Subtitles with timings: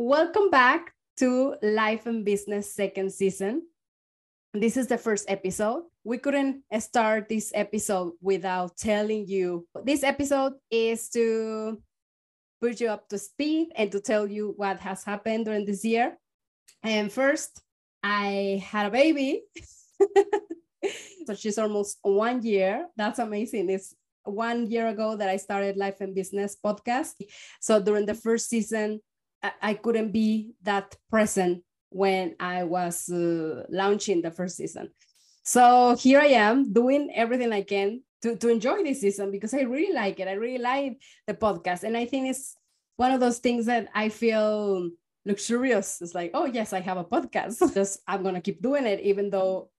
[0.00, 3.68] Welcome back to Life and Business second season.
[4.54, 5.82] This is the first episode.
[6.04, 9.68] We couldn't start this episode without telling you.
[9.84, 11.82] This episode is to
[12.62, 16.16] put you up to speed and to tell you what has happened during this year.
[16.82, 17.60] And first,
[18.02, 19.42] I had a baby.
[21.26, 22.86] so she's almost one year.
[22.96, 23.68] That's amazing.
[23.68, 23.94] It's
[24.24, 27.20] one year ago that I started Life and Business podcast.
[27.60, 29.00] So during the first season,
[29.42, 34.90] I, couldn't be that present when I was uh, launching the first season.
[35.42, 39.62] So here I am doing everything I can to, to enjoy this season because I
[39.62, 40.28] really like it.
[40.28, 41.84] I really like the podcast.
[41.84, 42.56] And I think it's
[42.96, 44.90] one of those things that I feel
[45.24, 46.00] luxurious.
[46.02, 47.74] It's like, oh, yes, I have a podcast.
[47.74, 49.70] Just I'm going to keep doing it, even though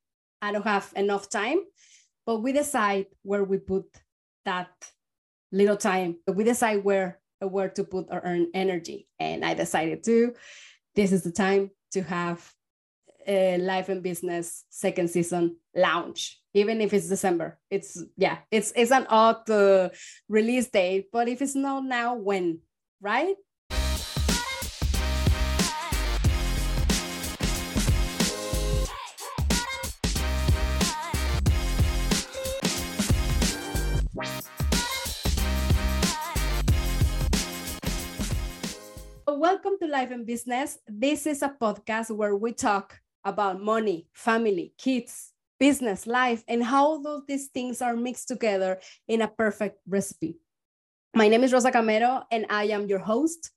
[0.41, 1.59] I don't have enough time.
[2.25, 3.85] But we decide where we put
[4.45, 4.69] that
[5.51, 6.17] little time.
[6.27, 8.23] We decide where where to put our
[8.53, 9.07] energy.
[9.19, 10.33] And I decided to,
[10.95, 12.53] this is the time to have
[13.27, 18.91] a life and business second season launch even if it's december it's yeah it's it's
[18.91, 19.89] an odd uh,
[20.27, 22.59] release date but if it's not now when
[22.99, 23.35] right
[39.41, 40.77] welcome to Life and Business.
[40.87, 46.85] This is a podcast where we talk about money, family, kids, business, life, and how
[46.85, 50.37] all these things are mixed together in a perfect recipe.
[51.15, 53.49] My name is Rosa Camero, and I am your host.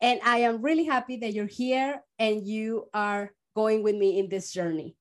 [0.00, 4.28] And I am really happy that you're here and you are going with me in
[4.28, 4.94] this journey.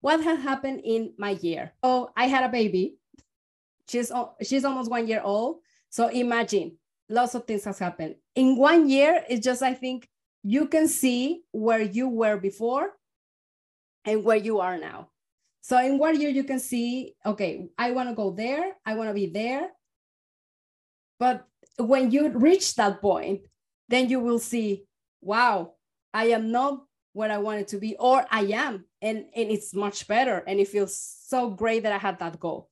[0.00, 1.72] What has happened in my year?
[1.84, 2.96] Oh, I had a baby.
[3.88, 4.10] She's,
[4.42, 5.60] she's almost one year old.
[5.88, 8.16] So imagine lots of things has happened.
[8.34, 10.08] In one year it's just i think
[10.42, 12.90] you can see where you were before
[14.04, 15.10] and where you are now.
[15.60, 19.10] So in one year you can see okay i want to go there i want
[19.10, 19.70] to be there.
[21.18, 21.46] But
[21.78, 23.42] when you reach that point
[23.88, 24.84] then you will see
[25.20, 25.74] wow
[26.12, 30.06] i am not where i wanted to be or i am and, and it's much
[30.06, 30.94] better and it feels
[31.26, 32.68] so great that i had that goal.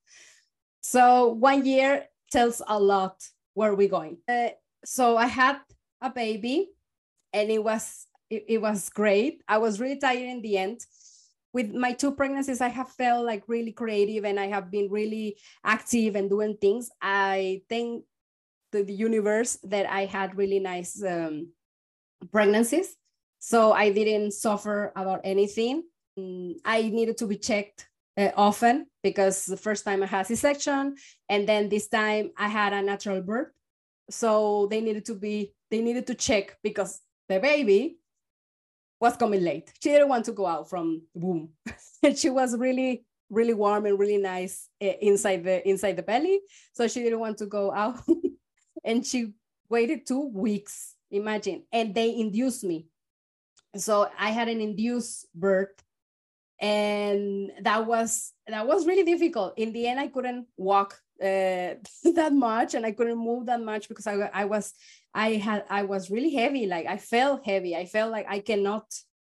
[0.81, 4.19] So one year tells a lot where are we going?
[4.29, 4.51] Uh,
[4.85, 5.57] so I had
[6.03, 6.69] a baby
[7.33, 9.43] and it was it, it was great.
[9.49, 10.81] I was really tired in the end.
[11.55, 15.39] With my two pregnancies, I have felt like really creative and I have been really
[15.65, 16.91] active and doing things.
[17.01, 18.05] I thank
[18.73, 21.53] the, the universe that I had really nice um,
[22.31, 22.95] pregnancies.
[23.39, 25.85] So I didn't suffer about anything.
[26.19, 30.97] Mm, I needed to be checked uh, often because the first time I had C-section,
[31.29, 33.49] and then this time I had a natural birth.
[34.11, 37.99] So they needed to be they needed to check because the baby
[39.01, 39.73] was coming late.
[39.83, 41.51] She didn't want to go out from the womb,
[42.03, 46.41] and she was really really warm and really nice uh, inside the inside the belly.
[46.73, 48.01] So she didn't want to go out,
[48.85, 49.33] and she
[49.69, 50.95] waited two weeks.
[51.11, 52.87] Imagine, and they induced me.
[53.77, 55.83] So I had an induced birth
[56.61, 59.55] and that was that was really difficult.
[59.57, 61.75] In the end i couldn't walk uh,
[62.15, 64.73] that much and i couldn't move that much because I, I was
[65.15, 66.67] i had i was really heavy.
[66.67, 67.77] Like i felt heavy.
[67.77, 68.87] I felt like i cannot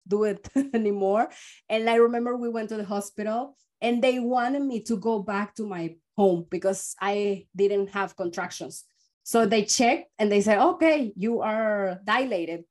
[0.06, 1.28] do it anymore.
[1.68, 5.54] And i remember we went to the hospital and they wanted me to go back
[5.56, 8.84] to my home because i didn't have contractions.
[9.24, 12.64] So they checked and they said okay you are dilated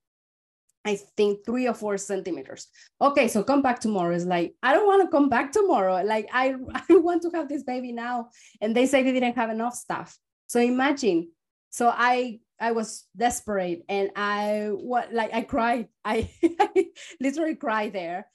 [0.86, 2.68] I think three or four centimeters.
[3.02, 4.16] Okay, so come back tomorrow.
[4.16, 6.04] It's like, I don't want to come back tomorrow.
[6.04, 6.56] Like, I,
[6.90, 8.30] I want to have this baby now.
[8.62, 10.18] And they say they didn't have enough stuff.
[10.48, 11.32] So imagine.
[11.72, 15.90] So I I was desperate and I what like I cried.
[16.06, 16.30] I,
[16.60, 16.86] I
[17.20, 18.28] literally cried there.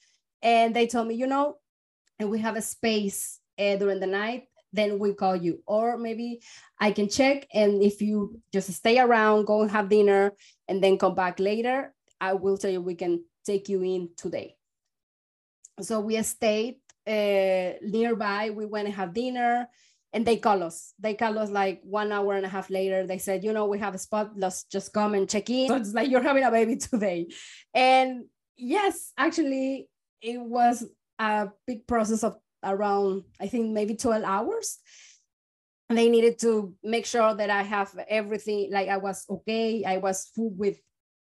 [0.42, 1.56] And they told me, you know,
[2.18, 5.62] and we have a space uh, during the night, then we call you.
[5.66, 6.40] Or maybe
[6.78, 7.46] I can check.
[7.52, 10.32] And if you just stay around, go and have dinner,
[10.68, 14.56] and then come back later, I will tell you we can take you in today.
[15.80, 16.76] So we stayed
[17.06, 18.50] uh, nearby.
[18.50, 19.68] We went and had dinner
[20.12, 20.92] and they call us.
[20.98, 23.06] They call us like one hour and a half later.
[23.06, 24.32] They said, you know, we have a spot.
[24.36, 25.68] Let's just come and check in.
[25.68, 27.28] So it's like you're having a baby today.
[27.72, 28.24] And
[28.56, 29.88] yes, actually,
[30.20, 30.84] it was
[31.18, 34.78] a big process of around, I think maybe 12 hours.
[35.88, 39.84] They needed to make sure that I have everything, like I was okay.
[39.84, 40.78] I was full with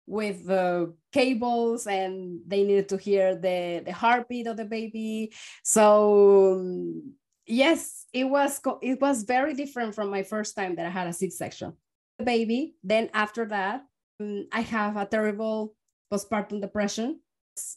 [0.09, 5.31] with the cables and they needed to hear the the heartbeat of the baby
[5.63, 7.13] so um,
[7.45, 11.13] yes it was it was very different from my first time that i had a
[11.13, 11.73] c-section
[12.17, 13.85] the baby then after that
[14.19, 15.75] um, i have a terrible
[16.11, 17.19] postpartum depression.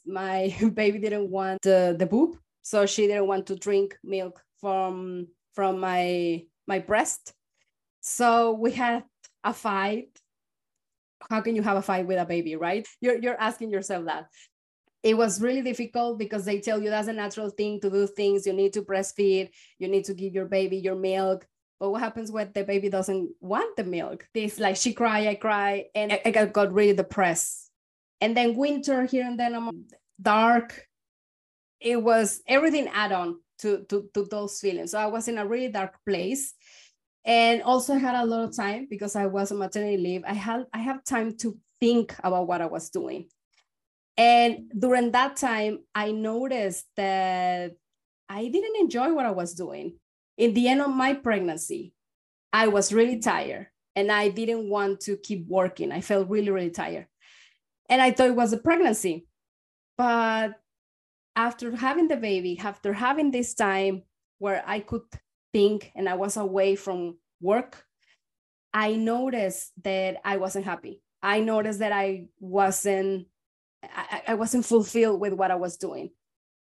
[0.06, 5.29] My baby didn't want the, the boob, so she didn't want to drink milk from
[5.55, 7.32] from my my breast.
[8.00, 9.05] So we had
[9.44, 10.19] a fight.
[11.31, 12.87] How can you have a fight with a baby, right?
[13.01, 14.29] You're you're asking yourself that.
[15.03, 18.47] It was really difficult because they tell you that's a natural thing to do things.
[18.47, 21.47] You need to breastfeed, you need to give your baby your milk.
[21.81, 24.29] But what happens when the baby doesn't want the milk?
[24.33, 27.71] This like she cry, I cry, and I, I got really depressed.
[28.21, 29.87] And then winter here and then I'm
[30.21, 30.87] dark.
[31.81, 34.93] It was everything add on to, to, to those feelings.
[34.93, 36.55] So I was in a really dark place
[37.25, 40.25] and also I had a lot of time because I was on maternity leave.
[40.27, 43.29] I had I have time to think about what I was doing.
[44.17, 47.73] And during that time, I noticed that
[48.29, 49.99] I didn't enjoy what I was doing.
[50.37, 51.95] In the end of my pregnancy,
[52.53, 55.93] I was really tired and I didn't want to keep working.
[55.93, 57.07] I felt really, really tired.
[57.89, 59.27] And I thought it was a pregnancy.
[59.97, 60.55] But
[61.37, 64.03] after having the baby, after having this time
[64.39, 65.03] where I could
[65.53, 67.85] think and I was away from work,
[68.73, 71.03] I noticed that I wasn't happy.
[71.23, 73.27] I noticed that I wasn't
[73.83, 76.11] I, I wasn't fulfilled with what I was doing.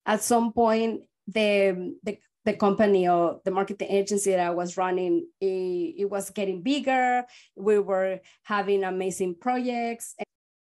[0.05, 5.27] At some point, the the the company or the marketing agency that I was running,
[5.41, 7.25] it, it was getting bigger.
[7.56, 10.15] We were having amazing projects.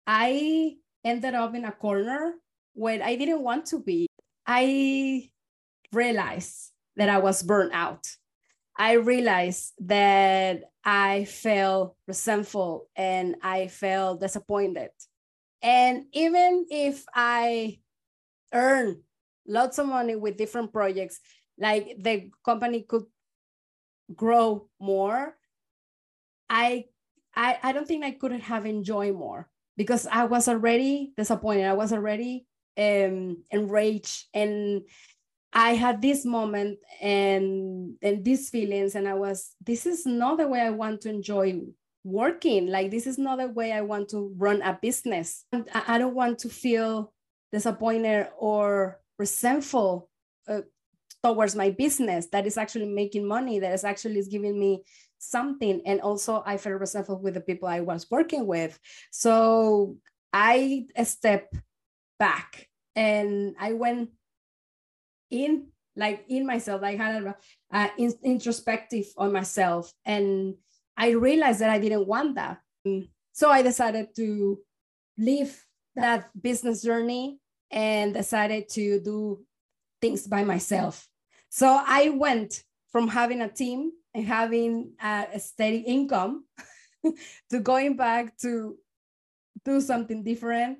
[0.07, 2.33] I ended up in a corner
[2.73, 4.07] where I didn't want to be.
[4.47, 5.29] I
[5.93, 8.05] realized that I was burnt out.
[8.77, 14.89] I realized that I felt resentful and I felt disappointed.
[15.61, 17.79] And even if I
[18.53, 19.01] earn
[19.47, 21.19] lots of money with different projects,
[21.57, 23.05] like the company could
[24.13, 25.35] grow more,
[26.49, 26.85] I
[27.35, 31.65] I, I don't think I could have enjoyed more because I was already disappointed.
[31.65, 32.45] I was already
[32.77, 34.83] um, enraged and
[35.55, 40.47] I had this moment and and these feelings, and I was, this is not the
[40.47, 41.61] way I want to enjoy
[42.03, 42.67] working.
[42.67, 45.45] Like this is not the way I want to run a business.
[45.53, 47.13] I, I don't want to feel
[47.53, 50.09] disappointed or resentful
[50.49, 50.61] uh,
[51.23, 54.83] towards my business that is actually making money, that is actually is giving me
[55.19, 55.81] something.
[55.85, 58.77] And also I felt resentful with the people I was working with.
[59.11, 59.95] So
[60.33, 61.55] I step
[62.19, 64.09] back and I went
[65.35, 67.35] in like in myself i had a,
[67.71, 70.55] uh, in, introspective on myself and
[70.97, 72.59] I realized that I didn't want that.
[73.33, 74.59] So I decided to
[75.17, 75.65] leave
[75.95, 77.39] that business journey
[77.71, 79.43] and decided to do
[80.01, 81.07] things by myself.
[81.49, 86.45] So I went from having a team and having a steady income
[87.49, 88.77] to going back to
[89.65, 90.79] do something different,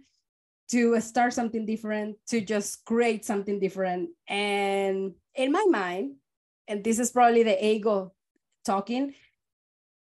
[0.71, 4.09] to start something different, to just create something different.
[4.27, 6.15] And in my mind,
[6.67, 8.13] and this is probably the ego
[8.65, 9.13] talking,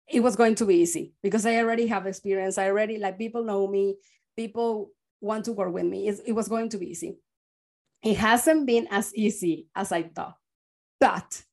[0.08, 2.58] it was going to be easy because I already have experience.
[2.58, 3.98] I already like people know me,
[4.36, 4.92] people
[5.22, 6.08] want to work with me.
[6.08, 7.20] It, it was going to be easy.
[8.02, 10.36] It hasn't been as easy as I thought,
[11.00, 11.44] but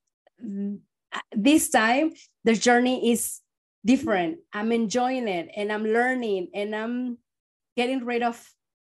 [1.33, 2.13] this time
[2.45, 3.41] the journey is
[3.85, 4.39] different.
[4.53, 7.19] I'm enjoying it and I'm learning and I'm
[7.77, 8.43] getting rid of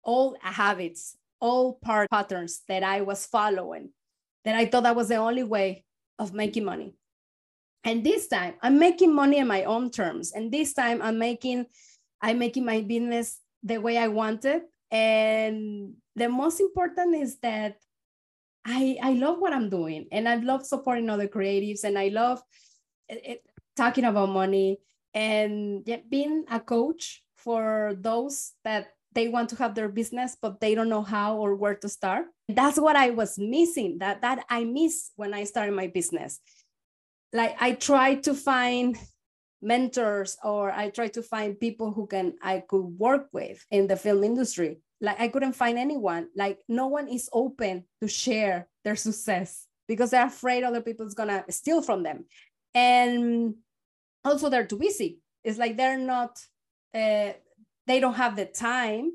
[0.07, 3.89] all habits, all part patterns that I was following
[4.45, 5.83] that I thought that was the only way
[6.17, 6.95] of making money.
[7.83, 10.31] And this time I'm making money on my own terms.
[10.31, 11.67] And this time I'm making,
[12.21, 14.63] I'm making my business the way I want it.
[14.89, 17.75] And the most important is that
[18.65, 22.41] I, I love what I'm doing and I love supporting other creatives and I love
[23.09, 23.43] it, it,
[23.75, 24.79] talking about money
[25.13, 28.87] and being a coach for those that
[29.17, 32.25] they want to have their business but they don't know how or where to start
[32.47, 36.39] that's what i was missing that that i miss when i started my business
[37.33, 38.97] like I try to find
[39.61, 43.95] mentors or I try to find people who can I could work with in the
[43.95, 44.79] film industry.
[45.01, 46.27] Like I couldn't find anyone.
[46.35, 51.43] Like no one is open to share their success because they're afraid other people's gonna
[51.49, 52.25] steal from them.
[52.73, 53.55] And
[54.23, 55.19] also they're too busy.
[55.43, 56.39] It's like they're not
[56.93, 57.33] uh,
[57.87, 59.11] they don't have the time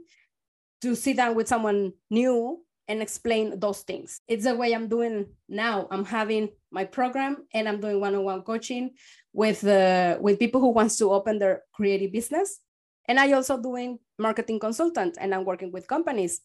[0.80, 4.20] to sit down with someone new and explain those things.
[4.26, 5.86] It's the way I'm doing now.
[5.90, 8.90] I'm having my program and I'm doing one-on-one coaching
[9.32, 12.58] with uh, with people who wants to open their creative business.
[13.08, 16.40] And I also doing marketing consultant and I'm working with companies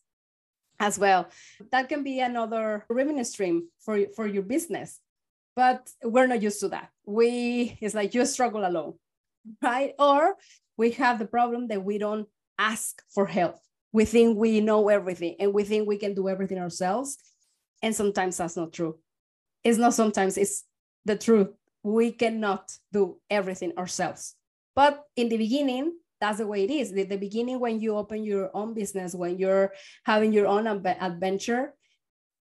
[0.80, 1.28] as well.
[1.72, 5.00] That can be another revenue stream for, for your business.
[5.56, 6.90] But we're not used to that.
[7.06, 8.94] We it's like you struggle alone,
[9.62, 9.94] right?
[9.98, 10.36] Or
[10.78, 12.28] we have the problem that we don't
[12.60, 13.60] ask for help
[13.92, 17.18] we think we know everything and we think we can do everything ourselves.
[17.82, 19.00] And sometimes that's not true.
[19.64, 20.66] It's not sometimes, it's
[21.06, 21.50] the truth.
[21.84, 24.36] We cannot do everything ourselves.
[24.76, 26.92] But in the beginning, that's the way it is.
[26.92, 31.74] At the beginning, when you open your own business, when you're having your own adventure,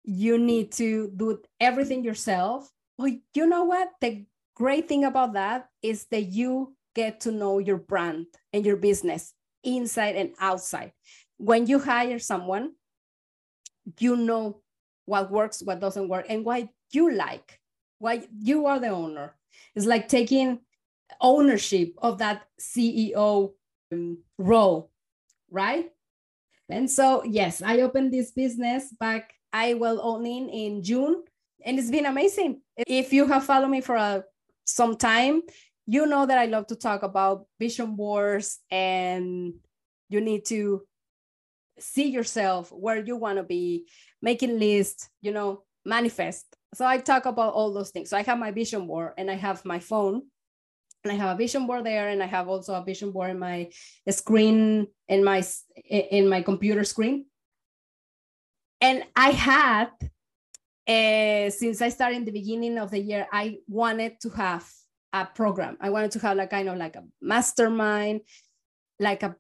[0.04, 2.70] you need to do everything yourself.
[2.98, 3.90] Well, you know what?
[4.02, 4.26] The
[4.56, 9.34] great thing about that is that you get to know your brand and your business
[9.64, 10.92] inside and outside.
[11.38, 12.74] When you hire someone,
[14.00, 14.62] you know
[15.06, 17.60] what works, what doesn't work, and why you like,
[18.00, 19.36] why you are the owner.
[19.76, 20.60] It's like taking
[21.20, 23.54] ownership of that CEO
[23.92, 24.92] um, role,
[25.50, 25.90] right?
[26.70, 31.24] And so, yes, I opened this business back, I will own in in June,
[31.66, 32.62] and it's been amazing.
[32.88, 34.22] If you have followed me for a, uh,
[34.66, 35.42] some time,
[35.86, 39.54] you know that I love to talk about vision boards and
[40.10, 40.84] you need to
[41.80, 43.88] see yourself where you want to be,
[44.22, 46.46] making lists, you know, manifest.
[46.74, 48.10] So I talk about all those things.
[48.10, 50.24] So I have my vision board and I have my phone
[51.04, 53.40] and I have a vision board there and I have also a vision board in
[53.40, 53.70] my
[54.10, 55.44] screen in my
[55.90, 57.26] in my computer screen.
[58.80, 59.90] And I had
[60.88, 64.70] uh, since I started in the beginning of the year, I wanted to have
[65.14, 65.78] a program.
[65.80, 68.22] I wanted to have like kind of like a mastermind,
[69.00, 69.36] like a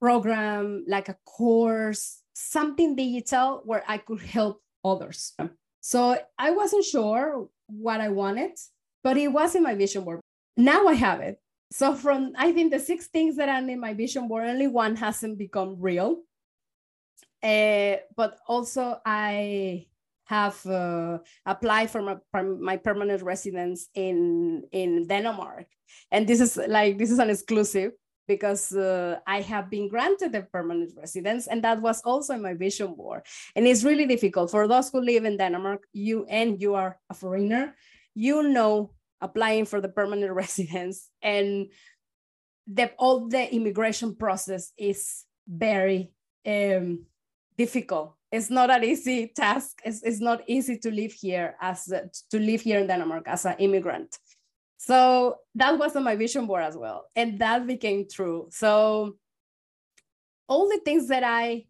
[0.00, 5.34] program, like a course, something digital where I could help others.
[5.80, 8.52] So I wasn't sure what I wanted,
[9.02, 10.20] but it was in my vision board.
[10.56, 11.38] Now I have it.
[11.72, 14.94] So from I think the six things that are in my vision board, only one
[14.96, 16.22] hasn't become real.
[17.42, 19.86] Uh, but also I
[20.24, 25.66] have uh, applied for my, my permanent residence in in Denmark,
[26.10, 27.92] and this is like this is an exclusive
[28.28, 32.54] because uh, I have been granted a permanent residence, and that was also in my
[32.54, 33.22] vision board.
[33.56, 35.82] And it's really difficult for those who live in Denmark.
[35.92, 37.74] You and you are a foreigner,
[38.14, 41.68] you know applying for the permanent residence and
[42.66, 46.12] the all the immigration process is very
[46.46, 47.06] um,
[47.56, 49.80] difficult it's not an easy task.
[49.84, 53.44] It's, it's not easy to live here as a, to live here in Denmark as
[53.44, 54.18] an immigrant.
[54.78, 58.48] So that was on my vision board as well, and that became true.
[58.50, 59.16] So
[60.48, 61.66] all the things that I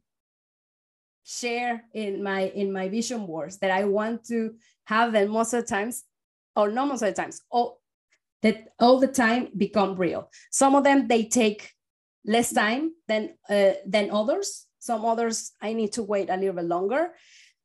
[1.24, 5.62] share in my in my vision boards that I want to have them most of
[5.62, 6.04] the times,
[6.56, 7.82] or not most of the times, all
[8.42, 10.30] that all the time become real.
[10.50, 11.70] Some of them they take
[12.24, 16.64] less time than uh, than others some others, I need to wait a little bit
[16.64, 17.10] longer.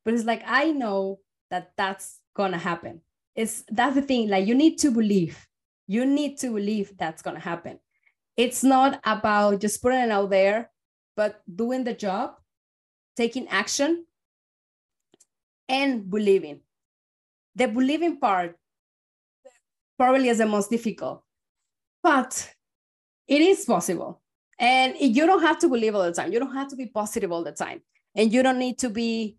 [0.06, 1.20] But it's like, I know
[1.50, 3.02] that that's going to happen.
[3.36, 4.30] It's that's the thing.
[4.30, 5.48] Like, you need to believe.
[5.88, 7.80] You need to believe that's going to happen.
[8.36, 10.70] It's not about just putting it out there,
[11.16, 12.36] but doing the job,
[13.16, 14.06] taking action,
[15.68, 16.62] and believing.
[17.56, 18.56] The believing part
[19.98, 21.24] probably is the most difficult,
[22.04, 22.54] but
[23.28, 24.22] it is possible.
[24.60, 26.34] And you don't have to believe all the time.
[26.34, 27.82] You don't have to be positive all the time.
[28.16, 29.38] And you don't need to be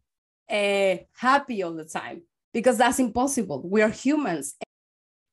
[0.49, 2.23] uh, happy all the time
[2.55, 3.63] because that's impossible.
[3.69, 4.55] We are humans.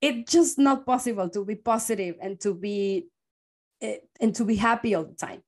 [0.01, 3.08] It's just not possible to be positive and to be
[3.82, 5.42] uh, and to be happy all the time.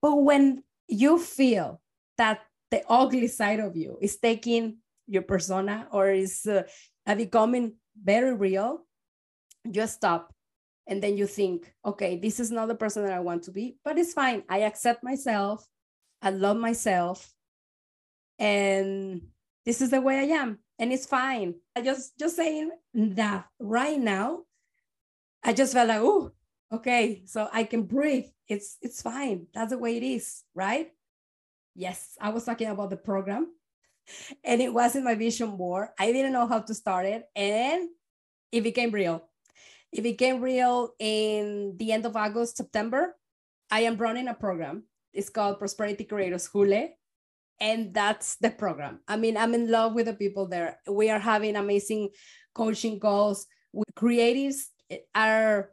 [0.00, 1.80] But when you feel
[2.18, 2.40] that
[2.70, 6.62] the ugly side of you is taking your persona or is uh,
[7.14, 8.84] becoming very real,
[9.70, 10.32] just stop
[10.86, 13.76] and then you think okay this is not the person that i want to be
[13.84, 14.42] but it's fine.
[14.48, 15.66] I accept myself.
[16.20, 17.32] I love myself.
[18.38, 19.22] And
[19.64, 21.54] this is the way i am and it's fine.
[21.76, 24.42] I just just saying that right now
[25.44, 26.32] i just felt like oh
[26.72, 28.26] okay so i can breathe.
[28.48, 29.46] It's it's fine.
[29.54, 30.90] That's the way it is right?
[31.74, 33.46] Yes i was talking about the program
[34.44, 35.88] and it was in my vision board.
[35.98, 37.88] I didn't know how to start it and
[38.50, 39.28] it became real
[39.92, 43.14] it became real in the end of August, September.
[43.70, 44.84] I am running a program.
[45.12, 46.88] It's called Prosperity Creator School.
[47.60, 49.00] And that's the program.
[49.06, 50.78] I mean, I'm in love with the people there.
[50.90, 52.10] We are having amazing
[52.54, 53.46] coaching calls.
[53.72, 54.64] with creatives
[55.14, 55.70] are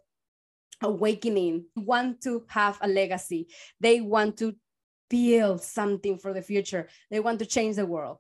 [0.82, 3.48] awakening, want to have a legacy.
[3.80, 4.56] They want to
[5.10, 6.88] build something for the future.
[7.12, 8.18] They want to change the world.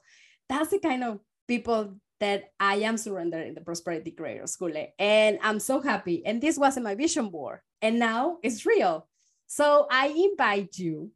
[0.49, 4.73] That's the kind of people that I am surrendering the Prosperity Creator School.
[4.97, 6.25] And I'm so happy.
[6.25, 7.59] And this wasn't my vision board.
[7.81, 9.07] And now it's real.
[9.47, 11.11] So I invite you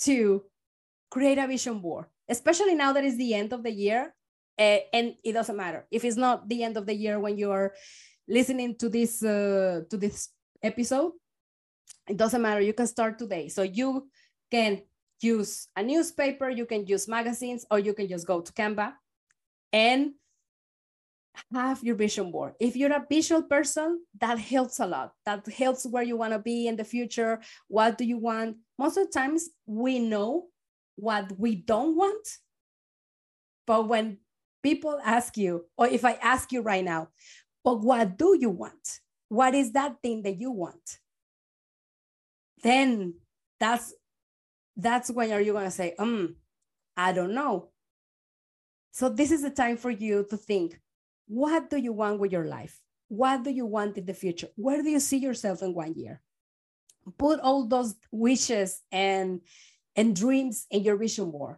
[0.00, 0.44] to
[1.10, 4.14] create a vision board, especially now that it's the end of the year.
[4.58, 7.72] Uh, and it doesn't matter if it's not the end of the year when you're
[8.26, 10.30] listening to this uh, to this
[10.62, 11.12] episode.
[12.08, 12.60] It doesn't matter.
[12.60, 13.48] You can start today.
[13.48, 14.08] So you
[14.50, 14.82] can
[15.20, 18.92] use a newspaper, you can use magazines, or you can just go to Canva
[19.72, 20.12] and
[21.52, 22.54] have your vision board.
[22.60, 25.12] If you're a visual person, that helps a lot.
[25.24, 27.40] That helps where you want to be in the future.
[27.68, 28.56] What do you want?
[28.78, 30.46] Most of the times we know
[30.96, 32.28] what we don't want.
[33.66, 34.18] But when
[34.62, 37.08] people ask you, or if I ask you right now,
[37.64, 39.00] but what do you want?
[39.28, 40.98] What is that thing that you want?
[42.62, 43.14] Then
[43.60, 43.94] that's
[44.76, 46.36] that's when are you gonna say, um,
[46.96, 47.70] I don't know.
[48.92, 50.80] So this is the time for you to think,
[51.26, 52.80] what do you want with your life?
[53.08, 54.48] What do you want in the future?
[54.56, 56.20] Where do you see yourself in one year?
[57.16, 59.40] Put all those wishes and
[59.96, 61.56] and dreams in your vision board.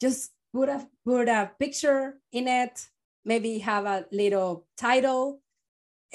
[0.00, 2.88] Just put a put a picture in it.
[3.24, 5.42] Maybe have a little title.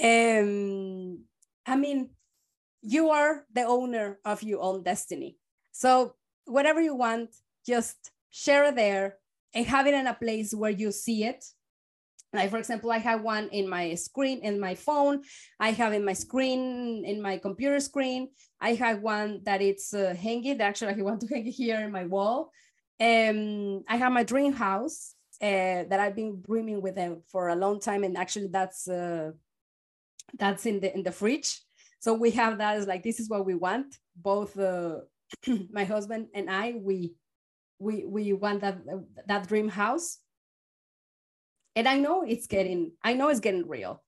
[0.01, 1.25] Um,
[1.65, 2.09] I mean,
[2.81, 5.37] you are the owner of your own destiny.
[5.71, 7.29] So whatever you want,
[7.65, 9.17] just share it there
[9.53, 11.43] and have it in a place where you see it.
[12.33, 15.21] Like for example i have one in my screen in my phone.
[15.59, 18.29] I have in my screen in my computer screen.
[18.59, 20.59] I have one that it's uh, hanging.
[20.59, 22.51] Actually i want to hang it here in my wall.
[22.99, 27.55] Um i have my dream house uh, that i've been dreaming with them for a
[27.55, 29.31] long time and actually that's uh,
[30.39, 31.61] that's in the in the fridge.
[31.99, 33.95] So we have that as like this is what we want.
[34.15, 35.01] Both uh,
[35.71, 37.13] my husband and i we
[37.83, 38.77] we we want that
[39.27, 40.19] that dream house.
[41.75, 44.01] And i know it's getting i know it's getting real.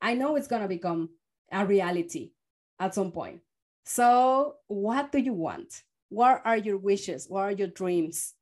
[0.00, 1.10] I know it's going to become
[1.50, 2.30] a reality
[2.78, 3.40] at some point.
[3.84, 5.82] So what do you want?
[6.08, 7.26] What are your wishes?
[7.28, 8.34] What are your dreams?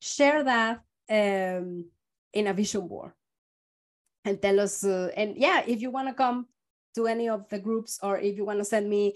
[0.00, 1.86] Share that um,
[2.32, 3.12] in a vision board.
[4.24, 6.46] And tell us uh, and yeah if you want to come
[6.94, 9.14] to any of the groups or if you want to send me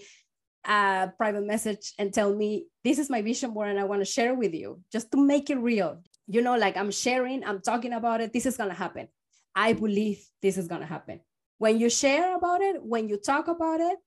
[0.65, 4.05] a private message and tell me this is my vision board and i want to
[4.05, 7.91] share with you just to make it real you know, like I'm sharing, I'm talking
[7.91, 9.07] about it, this is going to happen.
[9.55, 11.21] I believe this is going to happen.
[11.57, 13.97] When you share about it, when you talk about it,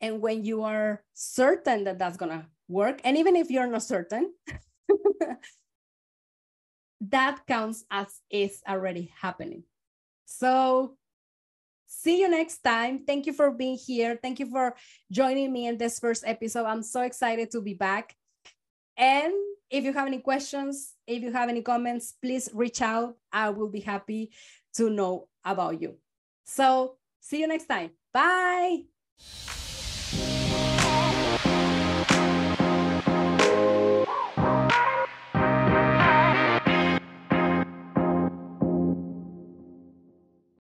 [0.00, 3.82] and when you are certain that that's going to work, and even if you're not
[3.82, 4.32] certain,
[7.02, 9.64] that counts as is already happening.
[10.24, 10.96] So,
[11.96, 13.00] see you next time.
[13.06, 14.18] Thank you for being here.
[14.20, 14.76] Thank you for
[15.10, 16.66] joining me in this first episode.
[16.66, 18.14] I'm so excited to be back.
[18.96, 19.32] And
[19.70, 23.16] if you have any questions, if you have any comments, please reach out.
[23.32, 24.30] I will be happy
[24.74, 25.96] to know about you.
[26.44, 27.90] So, see you next time.
[28.12, 28.84] Bye.